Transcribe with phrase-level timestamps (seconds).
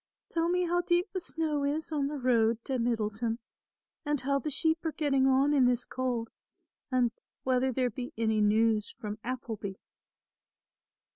[0.31, 3.37] Tell me how deep the snow is on the road to Middleton
[4.03, 6.31] and how the sheep are getting on in this cold
[6.91, 7.11] and
[7.43, 9.73] whether there be any news from Appleby."